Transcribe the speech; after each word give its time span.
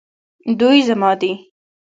دوی 0.59 0.79
زما 0.89 1.11
دي 1.21 1.31